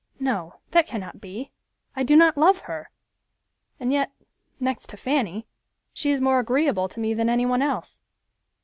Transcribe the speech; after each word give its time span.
No, 0.19 0.55
that 0.71 0.87
cannot 0.87 1.21
be. 1.21 1.51
I 1.95 2.01
do 2.01 2.15
not 2.15 2.35
love 2.35 2.61
her; 2.61 2.89
and 3.79 3.93
yet, 3.93 4.11
next 4.59 4.87
to 4.87 4.97
Fanny, 4.97 5.45
she 5.93 6.09
is 6.09 6.19
more 6.19 6.39
agreeable 6.39 6.87
to 6.89 6.99
me 6.99 7.13
than 7.13 7.29
any 7.29 7.45
one 7.45 7.61
else." 7.61 8.01